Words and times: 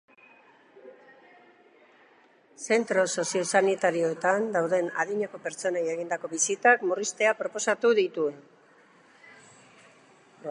Zentro 2.67 3.03
soziosanitarioetan 3.15 4.49
dauden 4.55 4.89
adineko 5.03 5.43
pertsonei 5.45 5.85
egindako 5.93 6.33
bisitak 6.35 6.85
murriztea 6.93 7.35
proposatu 7.43 7.93
dute. 8.01 8.27